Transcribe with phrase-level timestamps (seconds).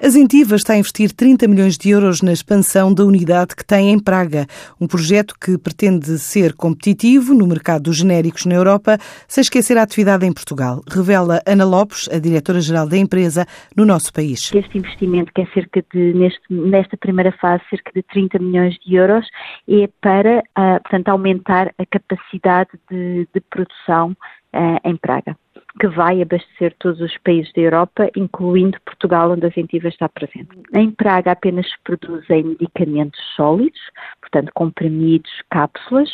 [0.00, 3.90] A Zentiva está a investir 30 milhões de euros na expansão da unidade que tem
[3.90, 4.46] em Praga,
[4.80, 9.82] um projeto que pretende ser competitivo no mercado dos genéricos na Europa, sem esquecer a
[9.82, 13.44] atividade em Portugal, revela Ana Lopes, a diretora-geral da empresa,
[13.76, 14.52] no nosso país.
[14.54, 18.94] Este investimento, que é cerca de, neste, nesta primeira fase, cerca de 30 milhões de
[18.94, 19.26] euros,
[19.68, 24.12] é para, uh, portanto, aumentar a capacidade de, de produção
[24.54, 25.36] uh, em Praga
[25.78, 30.48] que vai abastecer todos os países da Europa, incluindo Portugal, onde a Zentiva está presente.
[30.74, 33.80] Em Praga apenas se produzem medicamentos sólidos,
[34.20, 36.10] portanto comprimidos, cápsulas.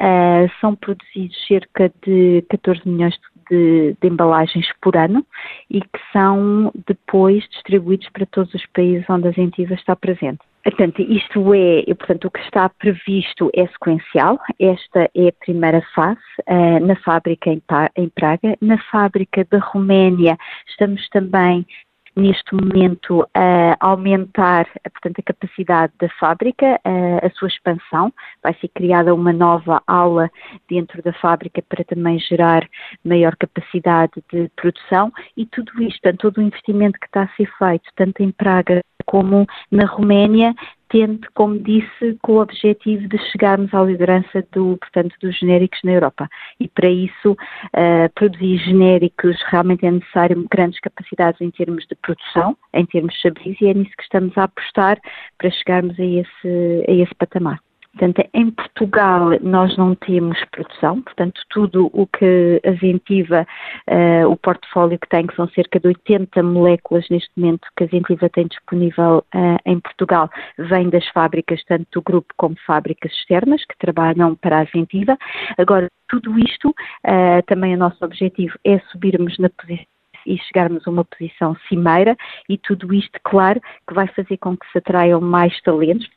[0.00, 3.18] Uh, são produzidos cerca de 14 milhões
[3.50, 5.26] de, de, embalagens por ano
[5.68, 10.49] e que são depois distribuídos para todos os países onde a Zentiva está presente.
[10.62, 14.38] Portanto, isto é, portanto, o que está previsto é sequencial.
[14.58, 17.62] Esta é a primeira fase uh, na fábrica em,
[17.96, 18.56] em Praga.
[18.60, 20.36] Na fábrica da Roménia
[20.68, 21.66] estamos também
[22.16, 28.12] neste momento a aumentar portanto, a capacidade da fábrica, a sua expansão.
[28.42, 30.30] Vai ser criada uma nova aula
[30.68, 32.68] dentro da fábrica para também gerar
[33.04, 37.50] maior capacidade de produção e tudo isto, portanto, todo o investimento que está a ser
[37.58, 40.54] feito, tanto em Praga como na Roménia,
[40.90, 45.92] tende, como disse, com o objetivo de chegarmos à liderança do, portanto, dos genéricos na
[45.92, 46.28] Europa.
[46.58, 52.56] E para isso, uh, produzir genéricos realmente é necessário grandes capacidades em termos de produção,
[52.74, 54.98] em termos de sabores, e é nisso que estamos a apostar
[55.38, 57.60] para chegarmos a esse, a esse patamar.
[57.92, 63.46] Portanto, em Portugal nós não temos produção, portanto, tudo o que a Zentiva,
[63.88, 67.86] uh, o portfólio que tem, que são cerca de 80 moléculas neste momento que a
[67.88, 73.64] Zentiva tem disponível uh, em Portugal, vem das fábricas, tanto do grupo como fábricas externas,
[73.64, 75.18] que trabalham para a Zentiva.
[75.58, 79.86] Agora, tudo isto, uh, também o nosso objetivo é subirmos na posição
[80.26, 82.16] e chegarmos a uma posição cimeira
[82.48, 86.08] e tudo isto, claro, que vai fazer com que se atraiam mais talentos,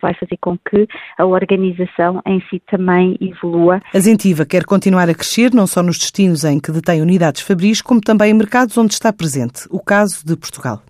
[0.00, 0.86] vai fazer com que
[1.18, 3.80] a organização em si também evolua.
[3.92, 7.82] A Zentiva quer continuar a crescer não só nos destinos em que detém unidades fabris,
[7.82, 10.82] como também em mercados onde está presente, o caso de Portugal.